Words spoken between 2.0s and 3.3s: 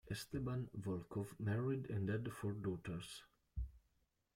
had four daughters.